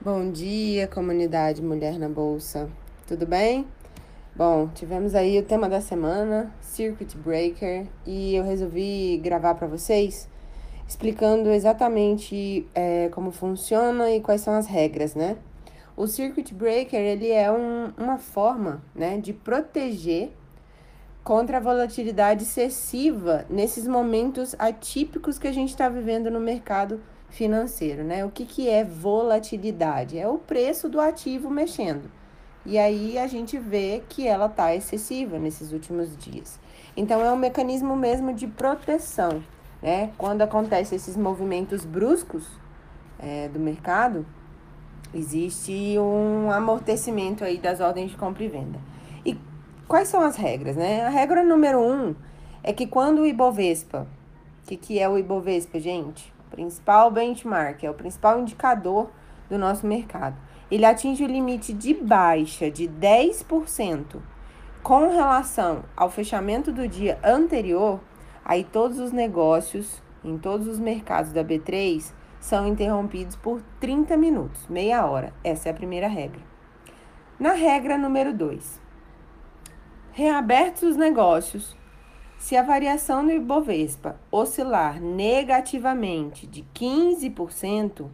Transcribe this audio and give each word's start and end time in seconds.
Bom 0.00 0.30
dia, 0.30 0.86
comunidade 0.86 1.60
Mulher 1.60 1.98
na 1.98 2.08
Bolsa. 2.08 2.70
Tudo 3.04 3.26
bem? 3.26 3.66
Bom, 4.32 4.68
tivemos 4.68 5.12
aí 5.12 5.36
o 5.40 5.42
tema 5.42 5.68
da 5.68 5.80
semana, 5.80 6.54
Circuit 6.60 7.16
Breaker, 7.16 7.84
e 8.06 8.36
eu 8.36 8.44
resolvi 8.44 9.18
gravar 9.20 9.56
para 9.56 9.66
vocês 9.66 10.28
explicando 10.86 11.50
exatamente 11.50 12.64
é, 12.76 13.08
como 13.08 13.32
funciona 13.32 14.08
e 14.12 14.20
quais 14.20 14.40
são 14.40 14.54
as 14.54 14.68
regras, 14.68 15.16
né? 15.16 15.36
O 15.96 16.06
Circuit 16.06 16.54
Breaker 16.54 17.00
ele 17.00 17.32
é 17.32 17.50
um, 17.50 17.92
uma 17.98 18.18
forma 18.18 18.80
né, 18.94 19.18
de 19.18 19.32
proteger 19.32 20.30
contra 21.24 21.56
a 21.56 21.60
volatilidade 21.60 22.44
excessiva 22.44 23.44
nesses 23.50 23.88
momentos 23.88 24.54
atípicos 24.60 25.40
que 25.40 25.48
a 25.48 25.52
gente 25.52 25.70
está 25.70 25.88
vivendo 25.88 26.30
no 26.30 26.38
mercado 26.38 27.00
financeiro, 27.30 28.02
né? 28.04 28.24
O 28.24 28.30
que, 28.30 28.44
que 28.44 28.68
é 28.68 28.84
volatilidade? 28.84 30.18
É 30.18 30.26
o 30.26 30.38
preço 30.38 30.88
do 30.88 31.00
ativo 31.00 31.50
mexendo. 31.50 32.10
E 32.64 32.78
aí 32.78 33.18
a 33.18 33.26
gente 33.26 33.58
vê 33.58 34.02
que 34.08 34.26
ela 34.26 34.46
está 34.46 34.74
excessiva 34.74 35.38
nesses 35.38 35.72
últimos 35.72 36.16
dias. 36.16 36.58
Então 36.96 37.24
é 37.24 37.30
um 37.30 37.36
mecanismo 37.36 37.94
mesmo 37.96 38.32
de 38.34 38.46
proteção, 38.46 39.42
né? 39.80 40.10
Quando 40.18 40.42
acontecem 40.42 40.96
esses 40.96 41.16
movimentos 41.16 41.84
bruscos 41.84 42.46
é, 43.18 43.48
do 43.48 43.58
mercado, 43.58 44.26
existe 45.14 45.96
um 45.98 46.50
amortecimento 46.50 47.44
aí 47.44 47.58
das 47.58 47.80
ordens 47.80 48.10
de 48.10 48.16
compra 48.16 48.44
e 48.44 48.48
venda. 48.48 48.78
E 49.24 49.38
quais 49.86 50.08
são 50.08 50.20
as 50.20 50.36
regras, 50.36 50.76
né? 50.76 51.06
A 51.06 51.08
regra 51.08 51.42
número 51.42 51.80
um 51.80 52.14
é 52.62 52.72
que 52.72 52.86
quando 52.86 53.22
o 53.22 53.26
Ibovespa, 53.26 54.06
o 54.62 54.66
que, 54.66 54.76
que 54.76 54.98
é 54.98 55.08
o 55.08 55.16
Ibovespa, 55.16 55.78
gente? 55.78 56.32
Principal 56.48 57.10
benchmark, 57.10 57.84
é 57.84 57.90
o 57.90 57.94
principal 57.94 58.40
indicador 58.40 59.10
do 59.48 59.58
nosso 59.58 59.86
mercado. 59.86 60.36
Ele 60.70 60.84
atinge 60.84 61.24
o 61.24 61.28
limite 61.28 61.72
de 61.72 61.94
baixa 61.94 62.70
de 62.70 62.88
10% 62.88 64.20
com 64.82 65.10
relação 65.10 65.84
ao 65.96 66.10
fechamento 66.10 66.72
do 66.72 66.86
dia 66.86 67.18
anterior, 67.24 68.00
aí 68.44 68.64
todos 68.64 68.98
os 68.98 69.12
negócios 69.12 70.02
em 70.24 70.36
todos 70.36 70.66
os 70.66 70.78
mercados 70.78 71.32
da 71.32 71.44
B3 71.44 72.12
são 72.40 72.66
interrompidos 72.66 73.36
por 73.36 73.62
30 73.80 74.16
minutos, 74.16 74.66
meia 74.68 75.04
hora. 75.06 75.32
Essa 75.42 75.68
é 75.68 75.72
a 75.72 75.74
primeira 75.74 76.08
regra. 76.08 76.40
Na 77.38 77.52
regra 77.52 77.96
número 77.96 78.32
2, 78.32 78.80
reabertos 80.12 80.82
os 80.82 80.96
negócios 80.96 81.76
se 82.38 82.56
a 82.56 82.62
variação 82.62 83.26
do 83.26 83.32
Ibovespa 83.32 84.18
oscilar 84.30 85.00
negativamente 85.00 86.46
de 86.46 86.64
15%, 86.72 88.06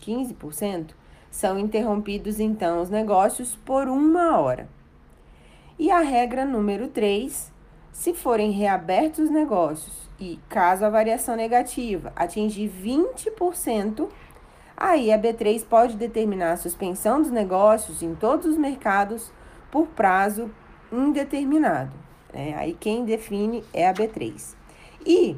15%, 0.00 0.90
são 1.30 1.58
interrompidos 1.58 2.38
então 2.38 2.82
os 2.82 2.90
negócios 2.90 3.56
por 3.64 3.88
uma 3.88 4.38
hora. 4.38 4.68
E 5.78 5.90
a 5.90 6.00
regra 6.00 6.44
número 6.44 6.88
3, 6.88 7.50
se 7.90 8.12
forem 8.12 8.50
reabertos 8.50 9.20
os 9.20 9.30
negócios 9.30 10.10
e 10.20 10.38
caso 10.48 10.84
a 10.84 10.90
variação 10.90 11.34
negativa 11.34 12.12
atingir 12.14 12.68
20%, 12.68 14.06
aí 14.76 15.10
a 15.10 15.18
B3 15.18 15.64
pode 15.64 15.96
determinar 15.96 16.52
a 16.52 16.56
suspensão 16.58 17.22
dos 17.22 17.30
negócios 17.30 18.02
em 18.02 18.14
todos 18.14 18.44
os 18.46 18.58
mercados 18.58 19.32
por 19.70 19.86
prazo 19.86 20.50
indeterminado. 20.92 22.09
Né? 22.32 22.54
Aí 22.56 22.76
quem 22.78 23.04
define 23.04 23.64
é 23.72 23.88
a 23.88 23.94
B3. 23.94 24.54
E, 25.04 25.36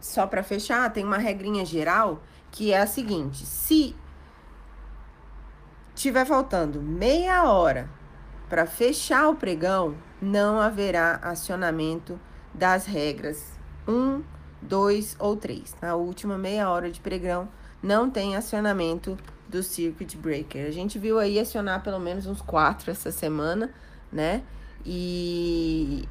só 0.00 0.26
para 0.26 0.42
fechar, 0.42 0.92
tem 0.92 1.04
uma 1.04 1.18
regrinha 1.18 1.64
geral 1.64 2.22
que 2.50 2.72
é 2.72 2.80
a 2.80 2.86
seguinte: 2.86 3.44
se 3.44 3.94
tiver 5.94 6.24
faltando 6.26 6.80
meia 6.80 7.44
hora 7.44 7.88
para 8.48 8.66
fechar 8.66 9.28
o 9.28 9.34
pregão, 9.34 9.94
não 10.20 10.60
haverá 10.60 11.18
acionamento 11.22 12.18
das 12.54 12.86
regras 12.86 13.58
1, 13.86 14.22
2 14.62 15.16
ou 15.18 15.36
3. 15.36 15.76
Na 15.82 15.94
última 15.94 16.38
meia 16.38 16.70
hora 16.70 16.90
de 16.90 17.00
pregão, 17.00 17.48
não 17.82 18.10
tem 18.10 18.36
acionamento 18.36 19.16
do 19.48 19.62
Circuit 19.62 20.16
Breaker. 20.16 20.66
A 20.66 20.70
gente 20.70 20.98
viu 20.98 21.18
aí 21.18 21.38
acionar 21.38 21.82
pelo 21.82 22.00
menos 22.00 22.26
uns 22.26 22.40
quatro 22.40 22.90
essa 22.90 23.12
semana, 23.12 23.72
né? 24.12 24.42
E 24.84 26.08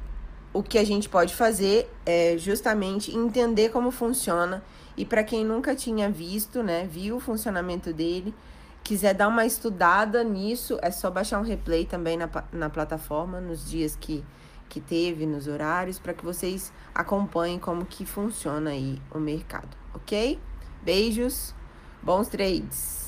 o 0.52 0.62
que 0.62 0.78
a 0.78 0.84
gente 0.84 1.08
pode 1.08 1.34
fazer 1.34 1.90
é 2.04 2.36
justamente 2.38 3.14
entender 3.14 3.68
como 3.70 3.90
funciona. 3.90 4.62
E 4.96 5.04
para 5.04 5.22
quem 5.22 5.44
nunca 5.44 5.74
tinha 5.74 6.10
visto, 6.10 6.62
né, 6.62 6.88
viu 6.90 7.16
o 7.16 7.20
funcionamento 7.20 7.92
dele, 7.92 8.34
quiser 8.82 9.12
dar 9.12 9.28
uma 9.28 9.44
estudada 9.44 10.24
nisso, 10.24 10.78
é 10.80 10.90
só 10.90 11.10
baixar 11.10 11.38
um 11.40 11.42
replay 11.42 11.84
também 11.84 12.16
na, 12.16 12.30
na 12.52 12.70
plataforma, 12.70 13.40
nos 13.40 13.68
dias 13.68 13.96
que, 14.00 14.24
que 14.68 14.80
teve, 14.80 15.26
nos 15.26 15.46
horários, 15.46 15.98
para 15.98 16.14
que 16.14 16.24
vocês 16.24 16.72
acompanhem 16.94 17.58
como 17.58 17.84
que 17.84 18.06
funciona 18.06 18.70
aí 18.70 18.98
o 19.12 19.18
mercado, 19.18 19.76
ok? 19.92 20.38
Beijos, 20.82 21.54
bons 22.02 22.28
trades! 22.28 23.05